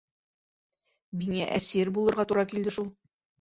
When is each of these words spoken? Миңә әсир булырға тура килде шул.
Миңә 1.23 1.49
әсир 1.59 1.93
булырға 1.99 2.27
тура 2.33 2.47
килде 2.55 2.75
шул. 2.81 2.91